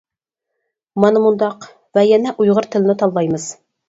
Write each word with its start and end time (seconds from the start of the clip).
مانا 1.03 1.19
مۇنداق: 1.25 1.67
ۋە 1.97 2.05
يەنە 2.05 2.33
ئۇيغۇر 2.45 2.69
تىلىنى 2.77 2.97
تاللايمىز. 3.03 3.47